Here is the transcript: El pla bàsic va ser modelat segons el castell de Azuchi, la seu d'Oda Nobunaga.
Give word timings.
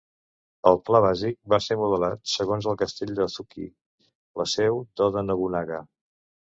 El 0.69 0.79
pla 0.89 1.01
bàsic 1.05 1.37
va 1.53 1.59
ser 1.65 1.77
modelat 1.83 2.33
segons 2.37 2.71
el 2.73 2.81
castell 2.81 3.15
de 3.21 3.25
Azuchi, 3.29 3.71
la 4.43 4.51
seu 4.59 4.85
d'Oda 4.97 5.29
Nobunaga. 5.31 5.89